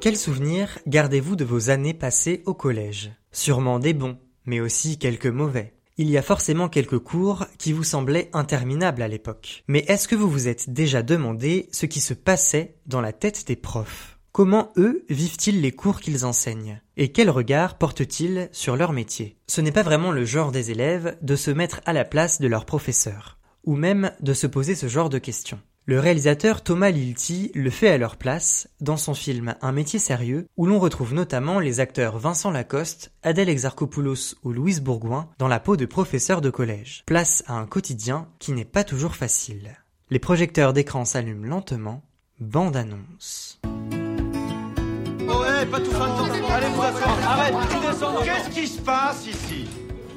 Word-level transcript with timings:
Quels 0.00 0.16
souvenirs 0.16 0.78
gardez-vous 0.86 1.36
de 1.36 1.44
vos 1.44 1.68
années 1.68 1.92
passées 1.92 2.42
au 2.46 2.54
collège? 2.54 3.12
Sûrement 3.32 3.78
des 3.78 3.92
bons, 3.92 4.16
mais 4.46 4.58
aussi 4.58 4.96
quelques 4.96 5.26
mauvais. 5.26 5.74
Il 5.98 6.08
y 6.08 6.16
a 6.16 6.22
forcément 6.22 6.70
quelques 6.70 6.98
cours 6.98 7.44
qui 7.58 7.74
vous 7.74 7.84
semblaient 7.84 8.30
interminables 8.32 9.02
à 9.02 9.08
l'époque. 9.08 9.62
Mais 9.68 9.84
est-ce 9.88 10.08
que 10.08 10.14
vous 10.16 10.30
vous 10.30 10.48
êtes 10.48 10.70
déjà 10.70 11.02
demandé 11.02 11.68
ce 11.70 11.84
qui 11.84 12.00
se 12.00 12.14
passait 12.14 12.76
dans 12.86 13.02
la 13.02 13.12
tête 13.12 13.46
des 13.46 13.56
profs? 13.56 14.18
Comment 14.32 14.72
eux 14.78 15.04
vivent-ils 15.10 15.60
les 15.60 15.72
cours 15.72 16.00
qu'ils 16.00 16.24
enseignent? 16.24 16.80
Et 16.96 17.12
quel 17.12 17.28
regard 17.28 17.76
portent-ils 17.76 18.48
sur 18.52 18.76
leur 18.76 18.94
métier? 18.94 19.36
Ce 19.48 19.60
n'est 19.60 19.70
pas 19.70 19.82
vraiment 19.82 20.12
le 20.12 20.24
genre 20.24 20.50
des 20.50 20.70
élèves 20.70 21.18
de 21.20 21.36
se 21.36 21.50
mettre 21.50 21.82
à 21.84 21.92
la 21.92 22.06
place 22.06 22.40
de 22.40 22.48
leur 22.48 22.64
professeur, 22.64 23.38
ou 23.64 23.76
même 23.76 24.12
de 24.20 24.32
se 24.32 24.46
poser 24.46 24.74
ce 24.74 24.88
genre 24.88 25.10
de 25.10 25.18
questions. 25.18 25.60
Le 25.90 25.98
réalisateur 25.98 26.62
Thomas 26.62 26.92
Lilti 26.92 27.50
le 27.52 27.68
fait 27.68 27.88
à 27.88 27.98
leur 27.98 28.14
place 28.14 28.68
dans 28.80 28.96
son 28.96 29.12
film 29.12 29.56
Un 29.60 29.72
métier 29.72 29.98
sérieux 29.98 30.46
où 30.56 30.66
l'on 30.66 30.78
retrouve 30.78 31.14
notamment 31.14 31.58
les 31.58 31.80
acteurs 31.80 32.16
Vincent 32.16 32.52
Lacoste, 32.52 33.10
Adèle 33.24 33.48
Exarchopoulos 33.48 34.36
ou 34.44 34.52
Louise 34.52 34.82
Bourgoin 34.82 35.28
dans 35.38 35.48
la 35.48 35.58
peau 35.58 35.76
de 35.76 35.86
professeur 35.86 36.42
de 36.42 36.48
collège. 36.48 37.02
Place 37.06 37.42
à 37.48 37.54
un 37.54 37.66
quotidien 37.66 38.28
qui 38.38 38.52
n'est 38.52 38.64
pas 38.64 38.84
toujours 38.84 39.16
facile. 39.16 39.78
Les 40.10 40.20
projecteurs 40.20 40.72
d'écran 40.72 41.04
s'allument 41.04 41.48
lentement. 41.48 42.04
Bande 42.38 42.76
annonce. 42.76 43.58
Oh, 43.64 45.42
hey, 45.44 45.66
pas 45.66 45.80
tout 45.80 45.90
ça 45.90 46.04
Allez, 46.50 46.68
vous 46.68 46.82
Arrête, 46.82 47.54
tu 47.68 47.88
descends. 47.88 48.22
Qu'est-ce 48.22 48.50
qui 48.50 48.66
se 48.68 48.80
passe 48.80 49.26
ici? 49.26 49.66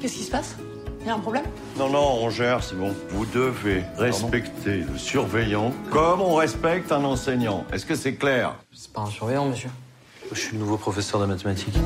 Qu'est-ce 0.00 0.14
qui 0.14 0.22
se 0.22 0.30
passe? 0.30 0.54
Y 1.06 1.10
a 1.10 1.14
un 1.14 1.18
problème? 1.18 1.44
Non, 1.78 1.88
non, 1.88 2.18
on 2.22 2.30
gère, 2.30 2.62
c'est 2.62 2.76
bon. 2.76 2.94
Vous 3.10 3.26
devez 3.26 3.84
respecter 3.98 4.84
le 4.90 4.96
surveillant 4.96 5.72
comme 5.90 6.20
on 6.20 6.34
respecte 6.34 6.92
un 6.92 7.04
enseignant. 7.04 7.64
Est-ce 7.72 7.86
que 7.86 7.94
c'est 7.94 8.14
clair? 8.14 8.54
C'est 8.72 8.92
pas 8.92 9.02
un 9.02 9.10
surveillant, 9.10 9.46
monsieur. 9.46 9.70
Je 10.32 10.38
suis 10.38 10.52
le 10.54 10.58
nouveau 10.60 10.76
professeur 10.76 11.20
de 11.20 11.26
mathématiques. 11.26 11.76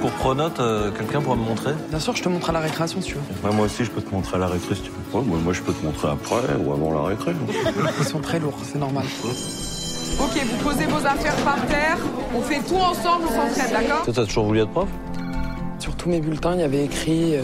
Pour 0.00 0.10
Pronote, 0.10 0.58
euh, 0.58 0.90
quelqu'un 0.90 1.20
pourra 1.20 1.36
me 1.36 1.44
montrer? 1.44 1.72
Bien 1.88 2.00
sûr, 2.00 2.16
je 2.16 2.24
te 2.24 2.28
montre 2.28 2.50
à 2.50 2.52
la 2.52 2.58
récréation 2.58 3.00
si 3.00 3.10
tu 3.10 3.14
veux. 3.14 3.52
moi 3.52 3.66
aussi, 3.66 3.84
je 3.84 3.90
peux 3.92 4.02
te 4.02 4.12
montrer 4.12 4.34
à 4.34 4.40
la 4.40 4.48
récré 4.48 4.74
si 4.74 4.82
tu 4.82 4.90
veux. 4.90 5.20
moi, 5.22 5.38
moi, 5.38 5.52
je 5.52 5.62
peux 5.62 5.72
te 5.72 5.84
montrer 5.84 6.08
après 6.08 6.56
ou 6.58 6.72
avant 6.72 6.92
la 6.92 7.02
récré. 7.08 7.32
Ils 8.00 8.04
sont 8.04 8.18
très 8.18 8.40
lourds, 8.40 8.58
c'est 8.64 8.78
normal. 8.78 9.04
Ok, 9.24 10.44
vous 10.44 10.68
posez 10.68 10.86
vos 10.86 11.06
affaires 11.06 11.36
par 11.44 11.64
terre, 11.66 11.98
on 12.34 12.42
fait 12.42 12.60
tout 12.68 12.74
ensemble, 12.76 13.26
on 13.28 13.48
s'entraide, 13.48 13.72
d'accord? 13.72 14.04
Toi, 14.04 14.12
t'as 14.12 14.26
toujours 14.26 14.46
voulu 14.46 14.60
être 14.62 14.70
prof? 14.70 14.88
Sur 15.82 15.96
tous 15.96 16.08
mes 16.08 16.20
bulletins, 16.20 16.54
il 16.54 16.60
y 16.60 16.62
avait 16.62 16.84
écrit 16.84 17.34
euh, 17.34 17.42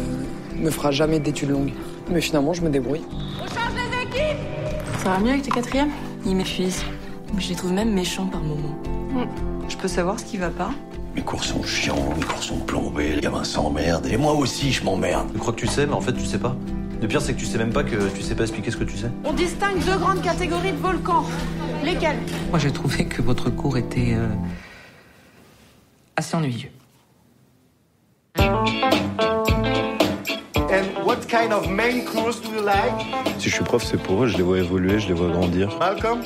ne 0.55 0.70
fera 0.70 0.92
jamais 0.92 1.19
d'études 1.19 1.50
longues. 1.50 1.72
Mais 2.08 2.20
finalement, 2.20 2.53
je 2.53 2.62
me 2.62 2.70
débrouille. 2.70 3.03
On 3.42 3.47
change 3.48 3.75
les 3.75 4.03
équipes 4.03 4.39
Ça 5.03 5.08
va 5.08 5.19
mieux 5.19 5.31
avec 5.31 5.42
tes 5.42 5.50
quatrièmes? 5.50 5.91
Ils 6.25 6.36
m'épuisent. 6.36 6.84
Je 7.36 7.48
les 7.48 7.56
trouve 7.56 7.72
même 7.72 7.92
méchants 7.92 8.27
par 8.27 8.41
moments. 8.41 8.78
Hmm. 9.12 9.27
Je 9.69 9.77
peux 9.77 9.89
savoir 9.89 10.20
ce 10.20 10.25
qui 10.25 10.36
va 10.36 10.50
pas? 10.50 10.70
Mes 11.16 11.22
cours 11.22 11.42
sont 11.42 11.64
chiants, 11.64 12.14
mes 12.16 12.25
cours 12.25 12.41
sont 12.41 12.59
plombés, 12.59 13.16
les 13.16 13.20
gamins 13.20 13.42
s'emmerdent, 13.42 14.06
et 14.06 14.16
moi 14.16 14.34
aussi 14.34 14.70
je 14.70 14.84
m'emmerde. 14.84 15.31
Je 15.34 15.39
crois 15.39 15.53
que 15.53 15.59
tu 15.59 15.66
sais, 15.66 15.84
mais 15.84 15.94
en 15.94 16.00
fait 16.00 16.12
tu 16.12 16.25
sais 16.25 16.39
pas. 16.39 16.55
Le 17.03 17.09
pire 17.09 17.20
c'est 17.20 17.34
que 17.34 17.41
tu 17.41 17.47
sais 17.47 17.59
même 17.59 17.72
pas 17.72 17.83
que 17.83 18.09
tu 18.14 18.22
sais 18.22 18.36
pas 18.36 18.44
expliquer 18.44 18.70
ce 18.70 18.77
que 18.77 18.84
tu 18.84 18.97
sais. 18.97 19.11
On 19.25 19.33
distingue 19.33 19.84
deux 19.84 19.98
grandes 19.98 20.22
catégories 20.22 20.72
de 20.72 20.78
volcans. 20.78 21.25
Lesquelles? 21.84 22.20
Moi 22.50 22.61
j'ai 22.61 22.70
trouvé 22.70 23.06
que 23.06 23.20
votre 23.20 23.50
cours 23.50 23.77
était 23.77 24.14
euh, 24.14 24.28
assez 26.16 26.36
ennuyeux. 26.36 26.70
What 31.19 31.27
kind 31.27 31.53
of 31.53 31.69
main 31.69 32.05
course 32.05 32.41
do 32.41 32.49
you 32.51 32.63
like? 32.63 32.93
Si 33.39 33.49
je 33.49 33.55
suis 33.55 33.65
prof, 33.65 33.83
c'est 33.85 34.01
pour 34.01 34.23
eux, 34.23 34.29
je 34.29 34.37
les 34.37 34.43
vois 34.43 34.59
évoluer, 34.59 35.01
je 35.01 35.09
les 35.09 35.15
vois 35.15 35.31
grandir. 35.31 35.69
Malcolm? 35.79 36.21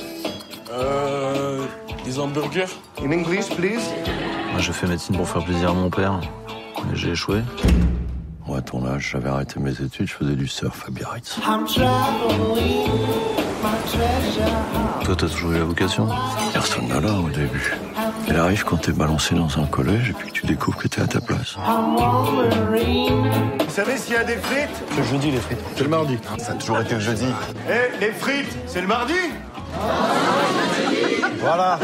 Euh. 0.71 1.65
Des 2.05 2.19
hamburgers? 2.19 2.67
In 3.01 3.13
English, 3.13 3.49
please. 3.51 3.83
Moi, 4.51 4.61
je 4.61 4.73
fais 4.73 4.87
médecine 4.87 5.17
pour 5.17 5.29
faire 5.29 5.45
plaisir 5.45 5.71
à 5.71 5.73
mon 5.73 5.89
père. 5.89 6.21
Mais 6.89 6.97
j'ai 6.97 7.11
échoué. 7.11 7.41
Moi, 8.47 8.59
à 8.59 8.61
ton 8.61 8.85
âge, 8.87 9.11
j'avais 9.13 9.29
arrêté 9.29 9.61
mes 9.61 9.71
études, 9.71 10.09
je 10.09 10.15
faisais 10.15 10.35
du 10.35 10.49
surf 10.49 10.85
à 10.87 10.91
Biarritz. 10.91 11.39
Toi, 15.05 15.17
t'as 15.17 15.29
toujours 15.29 15.53
eu 15.53 15.59
la 15.59 15.65
vocation? 15.65 16.09
Personne 16.53 16.89
n'a 16.89 17.01
là 17.01 17.13
au 17.13 17.31
début. 17.31 17.73
Elle 18.29 18.37
arrive 18.37 18.65
quand 18.65 18.77
t'es 18.79 18.93
balancé 18.93 19.35
dans 19.35 19.59
un 19.59 19.67
collège 19.67 20.11
et 20.11 20.13
puis 20.13 20.29
que 20.29 20.33
tu 20.35 20.47
découvres 20.47 20.79
que 20.79 20.89
t'es 20.89 21.01
à 21.03 21.07
ta 21.07 21.21
place. 21.21 21.57
Vous 21.57 21.63
savez 23.75 23.97
s'il 23.97 24.15
y 24.15 24.17
a 24.17 24.25
des 24.25 24.37
frites 24.37 24.83
Le 24.97 25.03
jeudi, 25.03 25.31
les 25.31 25.41
frites. 25.41 25.59
C'est 25.77 25.83
le 25.85 25.89
mardi. 25.91 26.19
Ça 26.39 26.53
a 26.53 26.55
toujours 26.55 26.81
été 26.81 26.95
le 26.95 27.01
jeudi. 27.01 27.27
Eh, 27.69 27.99
les 28.01 28.13
frites, 28.13 28.57
c'est 28.67 28.81
le 28.81 28.87
mardi 28.87 29.15
Voilà. 31.41 31.81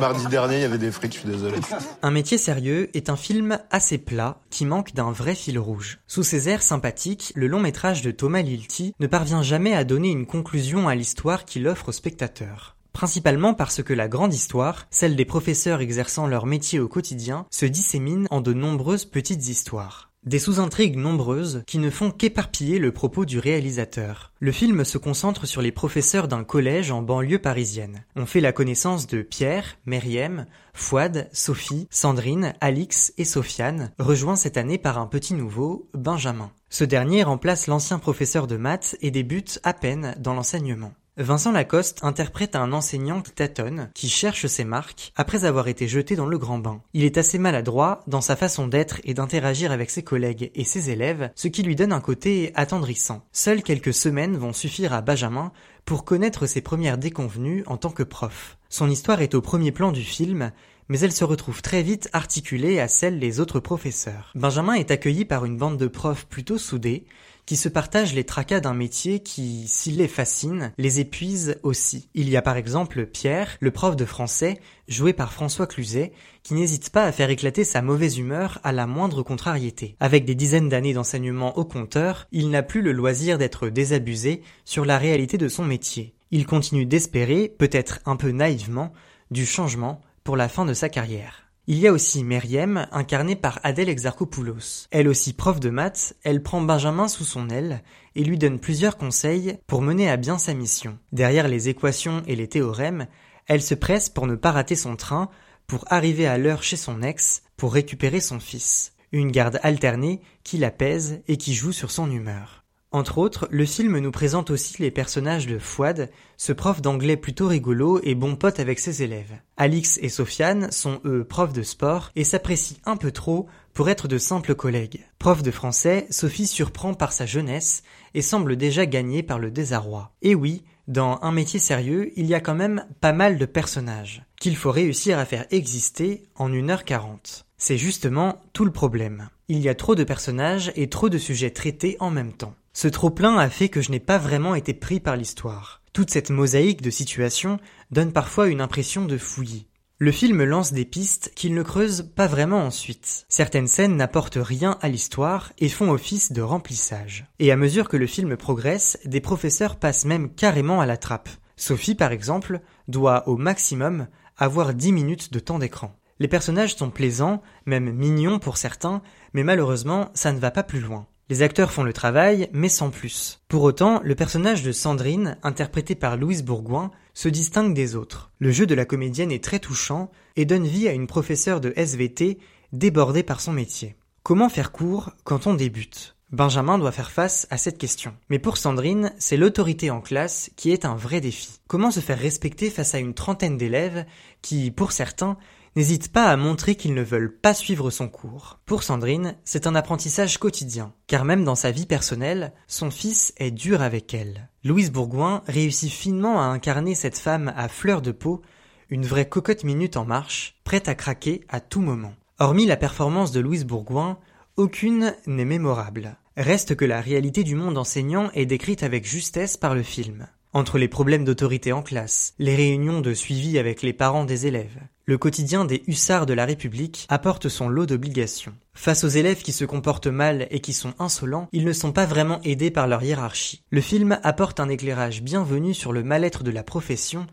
mardi 0.00 0.26
dernier, 0.28 0.56
il 0.56 0.62
y 0.62 0.64
avait 0.64 0.78
des 0.78 0.90
frites, 0.90 1.12
je 1.12 1.18
suis 1.18 1.28
désolé. 1.28 1.58
Un 2.02 2.10
métier 2.10 2.38
sérieux 2.38 2.88
est 2.94 3.10
un 3.10 3.16
film 3.16 3.58
assez 3.70 3.98
plat 3.98 4.38
qui 4.48 4.64
manque 4.64 4.94
d'un 4.94 5.12
vrai 5.12 5.34
fil 5.34 5.58
rouge. 5.58 5.98
Sous 6.06 6.22
ses 6.22 6.48
airs 6.48 6.62
sympathiques, 6.62 7.32
le 7.34 7.48
long 7.48 7.60
métrage 7.60 8.00
de 8.02 8.10
Thomas 8.10 8.40
Lilti 8.42 8.94
ne 8.98 9.06
parvient 9.06 9.42
jamais 9.42 9.74
à 9.74 9.84
donner 9.84 10.08
une 10.10 10.26
conclusion 10.26 10.88
à 10.88 10.94
l'histoire 10.94 11.44
qu'il 11.44 11.68
offre 11.68 11.90
au 11.90 11.92
spectateur. 11.92 12.76
Principalement 12.92 13.54
parce 13.54 13.82
que 13.82 13.92
la 13.92 14.08
grande 14.08 14.34
histoire, 14.34 14.86
celle 14.90 15.16
des 15.16 15.24
professeurs 15.24 15.80
exerçant 15.80 16.26
leur 16.26 16.46
métier 16.46 16.80
au 16.80 16.88
quotidien, 16.88 17.46
se 17.50 17.66
dissémine 17.66 18.26
en 18.30 18.40
de 18.40 18.52
nombreuses 18.52 19.04
petites 19.04 19.48
histoires. 19.48 20.10
Des 20.26 20.38
sous-intrigues 20.38 20.98
nombreuses 20.98 21.62
qui 21.66 21.78
ne 21.78 21.88
font 21.88 22.10
qu'éparpiller 22.10 22.78
le 22.78 22.92
propos 22.92 23.24
du 23.24 23.38
réalisateur. 23.38 24.34
Le 24.38 24.52
film 24.52 24.84
se 24.84 24.98
concentre 24.98 25.46
sur 25.46 25.62
les 25.62 25.72
professeurs 25.72 26.28
d'un 26.28 26.44
collège 26.44 26.90
en 26.90 27.00
banlieue 27.00 27.38
parisienne. 27.38 28.04
On 28.16 28.26
fait 28.26 28.42
la 28.42 28.52
connaissance 28.52 29.06
de 29.06 29.22
Pierre, 29.22 29.78
Meriem, 29.86 30.44
Fouad, 30.74 31.30
Sophie, 31.32 31.88
Sandrine, 31.90 32.52
Alix 32.60 33.14
et 33.16 33.24
Sofiane, 33.24 33.92
rejoints 33.98 34.36
cette 34.36 34.58
année 34.58 34.76
par 34.76 34.98
un 34.98 35.06
petit 35.06 35.32
nouveau, 35.32 35.88
Benjamin. 35.94 36.50
Ce 36.68 36.84
dernier 36.84 37.22
remplace 37.22 37.66
l'ancien 37.66 37.98
professeur 37.98 38.46
de 38.46 38.58
maths 38.58 38.96
et 39.00 39.10
débute 39.10 39.58
à 39.62 39.72
peine 39.72 40.14
dans 40.18 40.34
l'enseignement. 40.34 40.92
Vincent 41.20 41.52
Lacoste 41.52 42.02
interprète 42.02 42.56
un 42.56 42.72
enseignant 42.72 43.20
qui 43.20 43.32
tâtonne, 43.32 43.90
qui 43.92 44.08
cherche 44.08 44.46
ses 44.46 44.64
marques, 44.64 45.12
après 45.16 45.44
avoir 45.44 45.68
été 45.68 45.86
jeté 45.86 46.16
dans 46.16 46.24
le 46.24 46.38
grand 46.38 46.58
bain. 46.58 46.80
Il 46.94 47.04
est 47.04 47.18
assez 47.18 47.38
maladroit 47.38 48.00
dans 48.06 48.22
sa 48.22 48.36
façon 48.36 48.66
d'être 48.66 49.02
et 49.04 49.12
d'interagir 49.12 49.70
avec 49.70 49.90
ses 49.90 50.02
collègues 50.02 50.50
et 50.54 50.64
ses 50.64 50.88
élèves, 50.88 51.30
ce 51.34 51.48
qui 51.48 51.62
lui 51.62 51.76
donne 51.76 51.92
un 51.92 52.00
côté 52.00 52.52
attendrissant. 52.54 53.22
Seules 53.32 53.62
quelques 53.62 53.92
semaines 53.92 54.38
vont 54.38 54.54
suffire 54.54 54.94
à 54.94 55.02
Benjamin 55.02 55.52
pour 55.84 56.06
connaître 56.06 56.46
ses 56.46 56.62
premières 56.62 56.96
déconvenues 56.96 57.64
en 57.66 57.76
tant 57.76 57.90
que 57.90 58.02
prof. 58.02 58.56
Son 58.70 58.88
histoire 58.88 59.20
est 59.20 59.34
au 59.34 59.42
premier 59.42 59.72
plan 59.72 59.92
du 59.92 60.02
film, 60.02 60.52
mais 60.88 61.00
elle 61.00 61.12
se 61.12 61.24
retrouve 61.24 61.60
très 61.60 61.82
vite 61.82 62.08
articulée 62.14 62.80
à 62.80 62.88
celle 62.88 63.20
des 63.20 63.40
autres 63.40 63.60
professeurs. 63.60 64.32
Benjamin 64.34 64.72
est 64.72 64.90
accueilli 64.90 65.26
par 65.26 65.44
une 65.44 65.58
bande 65.58 65.76
de 65.76 65.86
profs 65.86 66.24
plutôt 66.24 66.56
soudés, 66.56 67.04
qui 67.50 67.56
se 67.56 67.68
partagent 67.68 68.14
les 68.14 68.22
tracas 68.22 68.60
d'un 68.60 68.74
métier 68.74 69.24
qui, 69.24 69.66
s'il 69.66 69.96
les 69.96 70.06
fascine, 70.06 70.72
les 70.78 71.00
épuise 71.00 71.58
aussi. 71.64 72.08
Il 72.14 72.28
y 72.28 72.36
a 72.36 72.42
par 72.42 72.56
exemple 72.56 73.06
Pierre, 73.06 73.56
le 73.58 73.72
prof 73.72 73.96
de 73.96 74.04
français, 74.04 74.60
joué 74.86 75.12
par 75.12 75.32
François 75.32 75.66
Cluzet, 75.66 76.12
qui 76.44 76.54
n'hésite 76.54 76.90
pas 76.90 77.02
à 77.02 77.10
faire 77.10 77.28
éclater 77.28 77.64
sa 77.64 77.82
mauvaise 77.82 78.18
humeur 78.18 78.60
à 78.62 78.70
la 78.70 78.86
moindre 78.86 79.24
contrariété. 79.24 79.96
Avec 79.98 80.24
des 80.24 80.36
dizaines 80.36 80.68
d'années 80.68 80.94
d'enseignement 80.94 81.58
au 81.58 81.64
compteur, 81.64 82.28
il 82.30 82.50
n'a 82.50 82.62
plus 82.62 82.82
le 82.82 82.92
loisir 82.92 83.36
d'être 83.36 83.68
désabusé 83.68 84.42
sur 84.64 84.84
la 84.84 84.96
réalité 84.96 85.36
de 85.36 85.48
son 85.48 85.64
métier. 85.64 86.14
Il 86.30 86.46
continue 86.46 86.86
d'espérer, 86.86 87.52
peut-être 87.58 87.98
un 88.06 88.14
peu 88.14 88.30
naïvement, 88.30 88.92
du 89.32 89.44
changement 89.44 90.02
pour 90.22 90.36
la 90.36 90.48
fin 90.48 90.66
de 90.66 90.72
sa 90.72 90.88
carrière. 90.88 91.49
Il 91.66 91.78
y 91.78 91.86
a 91.86 91.92
aussi 91.92 92.24
Meriem, 92.24 92.86
incarnée 92.90 93.36
par 93.36 93.60
Adèle 93.62 93.88
Exarchopoulos. 93.88 94.88
Elle 94.90 95.08
aussi 95.08 95.32
prof 95.32 95.60
de 95.60 95.70
maths, 95.70 96.14
elle 96.24 96.42
prend 96.42 96.60
Benjamin 96.60 97.06
sous 97.06 97.24
son 97.24 97.48
aile 97.48 97.82
et 98.16 98.24
lui 98.24 98.38
donne 98.38 98.58
plusieurs 98.58 98.96
conseils 98.96 99.58
pour 99.66 99.82
mener 99.82 100.10
à 100.10 100.16
bien 100.16 100.38
sa 100.38 100.54
mission. 100.54 100.98
Derrière 101.12 101.48
les 101.48 101.68
équations 101.68 102.22
et 102.26 102.34
les 102.34 102.48
théorèmes, 102.48 103.06
elle 103.46 103.62
se 103.62 103.74
presse 103.74 104.08
pour 104.08 104.26
ne 104.26 104.36
pas 104.36 104.52
rater 104.52 104.74
son 104.74 104.96
train, 104.96 105.28
pour 105.66 105.84
arriver 105.88 106.26
à 106.26 106.38
l'heure 106.38 106.62
chez 106.62 106.76
son 106.76 107.02
ex, 107.02 107.42
pour 107.56 107.74
récupérer 107.74 108.20
son 108.20 108.40
fils. 108.40 108.94
Une 109.12 109.30
garde 109.30 109.60
alternée 109.62 110.20
qui 110.44 110.56
l'apaise 110.56 111.20
et 111.28 111.36
qui 111.36 111.54
joue 111.54 111.72
sur 111.72 111.90
son 111.90 112.10
humeur. 112.10 112.59
Entre 112.92 113.18
autres, 113.18 113.46
le 113.52 113.64
film 113.64 113.98
nous 113.98 114.10
présente 114.10 114.50
aussi 114.50 114.82
les 114.82 114.90
personnages 114.90 115.46
de 115.46 115.60
Fouad, 115.60 116.10
ce 116.36 116.52
prof 116.52 116.82
d'anglais 116.82 117.16
plutôt 117.16 117.46
rigolo 117.46 118.00
et 118.02 118.16
bon 118.16 118.34
pote 118.34 118.58
avec 118.58 118.80
ses 118.80 119.04
élèves. 119.04 119.38
Alix 119.56 119.98
et 120.02 120.08
Sofiane 120.08 120.72
sont 120.72 121.00
eux 121.04 121.22
profs 121.22 121.52
de 121.52 121.62
sport 121.62 122.10
et 122.16 122.24
s'apprécient 122.24 122.78
un 122.86 122.96
peu 122.96 123.12
trop 123.12 123.46
pour 123.74 123.88
être 123.90 124.08
de 124.08 124.18
simples 124.18 124.56
collègues. 124.56 125.06
Prof 125.20 125.44
de 125.44 125.52
français, 125.52 126.08
Sophie 126.10 126.48
surprend 126.48 126.94
par 126.94 127.12
sa 127.12 127.26
jeunesse 127.26 127.84
et 128.14 128.22
semble 128.22 128.56
déjà 128.56 128.86
gagnée 128.86 129.22
par 129.22 129.38
le 129.38 129.52
désarroi. 129.52 130.10
Et 130.22 130.34
oui, 130.34 130.64
dans 130.88 131.20
un 131.22 131.30
métier 131.30 131.60
sérieux, 131.60 132.10
il 132.16 132.26
y 132.26 132.34
a 132.34 132.40
quand 132.40 132.56
même 132.56 132.84
pas 133.00 133.12
mal 133.12 133.38
de 133.38 133.46
personnages 133.46 134.24
qu'il 134.40 134.56
faut 134.56 134.72
réussir 134.72 135.20
à 135.20 135.26
faire 135.26 135.46
exister 135.52 136.24
en 136.34 136.50
1h40. 136.50 137.44
C'est 137.56 137.78
justement 137.78 138.40
tout 138.52 138.64
le 138.64 138.72
problème. 138.72 139.28
Il 139.46 139.60
y 139.60 139.68
a 139.68 139.76
trop 139.76 139.94
de 139.94 140.02
personnages 140.02 140.72
et 140.74 140.88
trop 140.88 141.08
de 141.08 141.18
sujets 141.18 141.50
traités 141.50 141.96
en 142.00 142.10
même 142.10 142.32
temps. 142.32 142.54
Ce 142.72 142.88
trop-plein 142.88 143.36
a 143.36 143.50
fait 143.50 143.68
que 143.68 143.80
je 143.80 143.90
n'ai 143.90 144.00
pas 144.00 144.18
vraiment 144.18 144.54
été 144.54 144.74
pris 144.74 145.00
par 145.00 145.16
l'histoire. 145.16 145.82
Toute 145.92 146.10
cette 146.10 146.30
mosaïque 146.30 146.82
de 146.82 146.90
situations 146.90 147.58
donne 147.90 148.12
parfois 148.12 148.46
une 148.46 148.60
impression 148.60 149.04
de 149.04 149.18
fouillis. 149.18 149.66
Le 149.98 150.12
film 150.12 150.44
lance 150.44 150.72
des 150.72 150.86
pistes 150.86 151.32
qu'il 151.34 151.52
ne 151.52 151.62
creuse 151.62 152.10
pas 152.14 152.26
vraiment 152.26 152.64
ensuite. 152.64 153.26
Certaines 153.28 153.66
scènes 153.66 153.96
n'apportent 153.96 154.38
rien 154.40 154.78
à 154.80 154.88
l'histoire 154.88 155.52
et 155.58 155.68
font 155.68 155.90
office 155.90 156.32
de 156.32 156.40
remplissage. 156.40 157.26
Et 157.38 157.52
à 157.52 157.56
mesure 157.56 157.88
que 157.88 157.98
le 157.98 158.06
film 158.06 158.36
progresse, 158.36 158.98
des 159.04 159.20
professeurs 159.20 159.76
passent 159.76 160.06
même 160.06 160.32
carrément 160.32 160.80
à 160.80 160.86
la 160.86 160.96
trappe. 160.96 161.28
Sophie, 161.56 161.94
par 161.94 162.12
exemple, 162.12 162.60
doit 162.88 163.28
au 163.28 163.36
maximum 163.36 164.06
avoir 164.38 164.72
10 164.72 164.92
minutes 164.92 165.32
de 165.32 165.40
temps 165.40 165.58
d'écran. 165.58 165.94
Les 166.18 166.28
personnages 166.28 166.76
sont 166.76 166.90
plaisants, 166.90 167.42
même 167.66 167.92
mignons 167.92 168.38
pour 168.38 168.56
certains, 168.56 169.02
mais 169.34 169.44
malheureusement, 169.44 170.10
ça 170.14 170.32
ne 170.32 170.38
va 170.38 170.50
pas 170.50 170.62
plus 170.62 170.80
loin. 170.80 171.06
Les 171.30 171.42
acteurs 171.42 171.70
font 171.70 171.84
le 171.84 171.92
travail, 171.92 172.48
mais 172.52 172.68
sans 172.68 172.90
plus. 172.90 173.40
Pour 173.46 173.62
autant, 173.62 174.00
le 174.02 174.16
personnage 174.16 174.64
de 174.64 174.72
Sandrine, 174.72 175.38
interprété 175.44 175.94
par 175.94 176.16
Louise 176.16 176.42
Bourgoin, 176.42 176.90
se 177.14 177.28
distingue 177.28 177.72
des 177.72 177.94
autres. 177.94 178.32
Le 178.40 178.50
jeu 178.50 178.66
de 178.66 178.74
la 178.74 178.84
comédienne 178.84 179.30
est 179.30 179.44
très 179.44 179.60
touchant 179.60 180.10
et 180.34 180.44
donne 180.44 180.66
vie 180.66 180.88
à 180.88 180.92
une 180.92 181.06
professeure 181.06 181.60
de 181.60 181.72
SVT 181.76 182.38
débordée 182.72 183.22
par 183.22 183.40
son 183.40 183.52
métier. 183.52 183.94
Comment 184.24 184.48
faire 184.48 184.72
court 184.72 185.12
quand 185.22 185.46
on 185.46 185.54
débute? 185.54 186.16
Benjamin 186.32 186.78
doit 186.78 186.90
faire 186.90 187.12
face 187.12 187.46
à 187.50 187.58
cette 187.58 187.78
question. 187.78 188.12
Mais 188.28 188.40
pour 188.40 188.56
Sandrine, 188.56 189.12
c'est 189.18 189.36
l'autorité 189.36 189.92
en 189.92 190.00
classe 190.00 190.50
qui 190.56 190.72
est 190.72 190.84
un 190.84 190.96
vrai 190.96 191.20
défi. 191.20 191.60
Comment 191.68 191.92
se 191.92 192.00
faire 192.00 192.18
respecter 192.18 192.70
face 192.70 192.96
à 192.96 192.98
une 192.98 193.14
trentaine 193.14 193.56
d'élèves 193.56 194.04
qui, 194.42 194.72
pour 194.72 194.90
certains, 194.90 195.36
n'hésitent 195.76 196.12
pas 196.12 196.26
à 196.26 196.36
montrer 196.36 196.74
qu'ils 196.74 196.94
ne 196.94 197.02
veulent 197.02 197.34
pas 197.34 197.54
suivre 197.54 197.90
son 197.90 198.08
cours. 198.08 198.58
Pour 198.66 198.82
Sandrine, 198.82 199.36
c'est 199.44 199.66
un 199.66 199.74
apprentissage 199.74 200.38
quotidien, 200.38 200.92
car 201.06 201.24
même 201.24 201.44
dans 201.44 201.54
sa 201.54 201.70
vie 201.70 201.86
personnelle, 201.86 202.52
son 202.66 202.90
fils 202.90 203.32
est 203.36 203.50
dur 203.50 203.82
avec 203.82 204.14
elle. 204.14 204.48
Louise 204.64 204.90
Bourgoin 204.90 205.42
réussit 205.46 205.92
finement 205.92 206.40
à 206.40 206.46
incarner 206.46 206.94
cette 206.94 207.18
femme 207.18 207.52
à 207.56 207.68
fleur 207.68 208.02
de 208.02 208.12
peau, 208.12 208.42
une 208.88 209.06
vraie 209.06 209.28
cocotte 209.28 209.64
minute 209.64 209.96
en 209.96 210.04
marche, 210.04 210.56
prête 210.64 210.88
à 210.88 210.94
craquer 210.94 211.42
à 211.48 211.60
tout 211.60 211.80
moment. 211.80 212.14
Hormis 212.38 212.66
la 212.66 212.76
performance 212.76 213.32
de 213.32 213.40
Louise 213.40 213.64
Bourgoin, 213.64 214.18
aucune 214.56 215.14
n'est 215.26 215.44
mémorable. 215.44 216.16
Reste 216.36 216.74
que 216.74 216.84
la 216.84 217.00
réalité 217.00 217.44
du 217.44 217.54
monde 217.54 217.78
enseignant 217.78 218.30
est 218.34 218.46
décrite 218.46 218.82
avec 218.82 219.06
justesse 219.06 219.56
par 219.56 219.74
le 219.74 219.82
film. 219.82 220.26
Entre 220.52 220.78
les 220.78 220.88
problèmes 220.88 221.24
d'autorité 221.24 221.70
en 221.72 221.80
classe, 221.80 222.34
les 222.40 222.56
réunions 222.56 223.00
de 223.00 223.14
suivi 223.14 223.56
avec 223.56 223.82
les 223.82 223.92
parents 223.92 224.24
des 224.24 224.48
élèves, 224.48 224.80
le 225.04 225.16
quotidien 225.16 225.64
des 225.64 225.84
hussards 225.86 226.26
de 226.26 226.34
la 226.34 226.44
République 226.44 227.06
apporte 227.08 227.48
son 227.48 227.68
lot 227.68 227.86
d'obligations. 227.86 228.54
Face 228.74 229.04
aux 229.04 229.08
élèves 229.08 229.42
qui 229.42 229.52
se 229.52 229.64
comportent 229.64 230.08
mal 230.08 230.48
et 230.50 230.58
qui 230.58 230.72
sont 230.72 230.94
insolents, 230.98 231.48
ils 231.52 231.64
ne 231.64 231.72
sont 231.72 231.92
pas 231.92 232.04
vraiment 232.04 232.40
aidés 232.42 232.72
par 232.72 232.88
leur 232.88 233.04
hiérarchie. 233.04 233.62
Le 233.70 233.80
film 233.80 234.18
apporte 234.24 234.58
un 234.58 234.68
éclairage 234.68 235.22
bienvenu 235.22 235.72
sur 235.72 235.92
le 235.92 236.02
mal-être 236.02 236.42
de 236.42 236.50
la 236.50 236.64
profession 236.64 237.28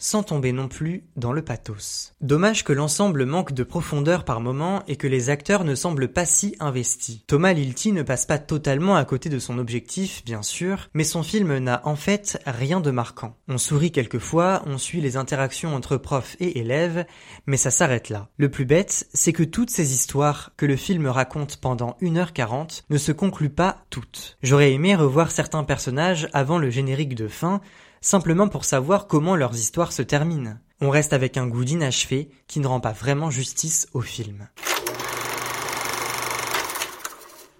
sans 0.00 0.24
tomber 0.24 0.50
non 0.50 0.66
plus 0.66 1.04
dans 1.14 1.32
le 1.32 1.42
pathos. 1.42 2.14
Dommage 2.20 2.64
que 2.64 2.72
l'ensemble 2.72 3.26
manque 3.26 3.52
de 3.52 3.62
profondeur 3.62 4.24
par 4.24 4.40
moment 4.40 4.82
et 4.88 4.96
que 4.96 5.06
les 5.06 5.30
acteurs 5.30 5.62
ne 5.62 5.76
semblent 5.76 6.12
pas 6.12 6.24
si 6.24 6.56
investis. 6.58 7.20
Thomas 7.28 7.52
Lilti 7.52 7.92
ne 7.92 8.02
passe 8.02 8.26
pas 8.26 8.38
totalement 8.38 8.96
à 8.96 9.04
côté 9.04 9.28
de 9.28 9.38
son 9.38 9.58
objectif, 9.58 10.24
bien 10.24 10.42
sûr, 10.42 10.88
mais 10.94 11.04
son 11.04 11.22
film 11.22 11.58
n'a 11.58 11.82
en 11.84 11.94
fait 11.94 12.40
rien 12.46 12.80
de 12.80 12.90
marquant. 12.90 13.36
On 13.46 13.58
sourit 13.58 13.92
quelquefois, 13.92 14.62
on 14.66 14.78
suit 14.78 15.00
les 15.00 15.16
interactions 15.16 15.76
entre 15.76 15.98
profs 15.98 16.36
et 16.40 16.58
élèves, 16.58 17.04
mais 17.46 17.58
ça 17.58 17.70
s'arrête 17.70 18.08
là. 18.08 18.28
Le 18.38 18.50
plus 18.50 18.64
bête, 18.64 19.06
c'est 19.12 19.34
que 19.34 19.42
toutes 19.42 19.70
ces 19.70 19.92
histoires 19.92 20.52
que 20.56 20.66
le 20.66 20.76
film 20.76 21.06
raconte 21.06 21.58
pendant 21.58 21.98
1h40 22.00 22.84
ne 22.88 22.98
se 22.98 23.12
concluent 23.12 23.50
pas 23.50 23.84
toutes. 23.90 24.38
J'aurais 24.42 24.72
aimé 24.72 24.94
revoir 24.94 25.30
certains 25.30 25.64
personnages 25.64 26.28
avant 26.32 26.58
le 26.58 26.70
générique 26.70 27.14
de 27.14 27.28
fin, 27.28 27.60
simplement 28.00 28.48
pour 28.48 28.64
savoir 28.64 29.06
comment 29.06 29.36
leurs 29.36 29.54
histoires 29.54 29.92
se 29.92 30.02
terminent. 30.02 30.56
On 30.80 30.90
reste 30.90 31.12
avec 31.12 31.36
un 31.36 31.46
goût 31.46 31.64
d'inachevé 31.64 32.30
qui 32.46 32.60
ne 32.60 32.66
rend 32.66 32.80
pas 32.80 32.92
vraiment 32.92 33.30
justice 33.30 33.88
au 33.92 34.00
film. 34.00 34.48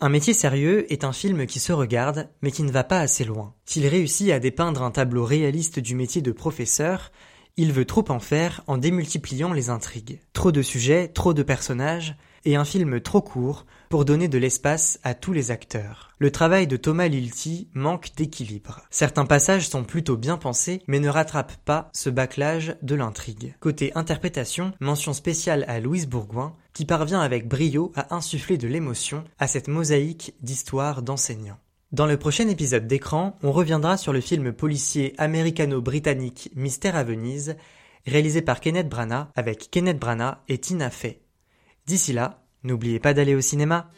Un 0.02 0.08
métier 0.08 0.32
sérieux 0.32 0.90
est 0.90 1.04
un 1.04 1.12
film 1.12 1.44
qui 1.44 1.60
se 1.60 1.74
regarde, 1.74 2.30
mais 2.40 2.50
qui 2.50 2.62
ne 2.62 2.72
va 2.72 2.84
pas 2.84 3.00
assez 3.00 3.22
loin. 3.22 3.52
S'il 3.66 3.86
réussit 3.86 4.30
à 4.30 4.40
dépeindre 4.40 4.82
un 4.82 4.90
tableau 4.90 5.26
réaliste 5.26 5.78
du 5.78 5.94
métier 5.94 6.22
de 6.22 6.32
professeur, 6.32 7.12
il 7.56 7.72
veut 7.72 7.84
trop 7.84 8.04
en 8.08 8.20
faire 8.20 8.62
en 8.66 8.78
démultipliant 8.78 9.52
les 9.52 9.70
intrigues. 9.70 10.20
Trop 10.32 10.52
de 10.52 10.62
sujets, 10.62 11.08
trop 11.08 11.34
de 11.34 11.42
personnages, 11.42 12.16
et 12.44 12.56
un 12.56 12.64
film 12.64 13.00
trop 13.00 13.20
court 13.20 13.66
pour 13.88 14.04
donner 14.04 14.28
de 14.28 14.38
l'espace 14.38 14.98
à 15.02 15.14
tous 15.14 15.32
les 15.32 15.50
acteurs. 15.50 16.14
Le 16.18 16.30
travail 16.30 16.66
de 16.66 16.76
Thomas 16.76 17.08
Lilti 17.08 17.68
manque 17.74 18.14
d'équilibre. 18.16 18.82
Certains 18.90 19.26
passages 19.26 19.68
sont 19.68 19.84
plutôt 19.84 20.16
bien 20.16 20.36
pensés, 20.36 20.82
mais 20.86 21.00
ne 21.00 21.08
rattrapent 21.08 21.56
pas 21.64 21.90
ce 21.92 22.08
bâclage 22.08 22.76
de 22.82 22.94
l'intrigue. 22.94 23.54
Côté 23.60 23.92
interprétation, 23.94 24.72
mention 24.80 25.12
spéciale 25.12 25.64
à 25.68 25.80
Louise 25.80 26.06
Bourgoin, 26.06 26.56
qui 26.72 26.84
parvient 26.84 27.20
avec 27.20 27.48
brio 27.48 27.92
à 27.96 28.14
insuffler 28.14 28.58
de 28.58 28.68
l'émotion 28.68 29.24
à 29.38 29.48
cette 29.48 29.68
mosaïque 29.68 30.34
d'histoires 30.40 31.02
d'enseignants. 31.02 31.58
Dans 31.92 32.06
le 32.06 32.16
prochain 32.16 32.46
épisode 32.46 32.86
d'écran, 32.86 33.36
on 33.42 33.50
reviendra 33.50 33.96
sur 33.96 34.12
le 34.12 34.20
film 34.20 34.52
policier 34.52 35.12
américano-britannique 35.18 36.50
Mystère 36.54 36.94
à 36.94 37.02
Venise, 37.02 37.56
réalisé 38.06 38.42
par 38.42 38.60
Kenneth 38.60 38.88
Branagh 38.88 39.26
avec 39.34 39.72
Kenneth 39.72 39.98
Branagh 39.98 40.36
et 40.46 40.58
Tina 40.58 40.88
Fey. 40.88 41.20
D'ici 41.86 42.12
là, 42.12 42.44
n'oubliez 42.62 43.00
pas 43.00 43.12
d'aller 43.12 43.34
au 43.34 43.40
cinéma. 43.40 43.90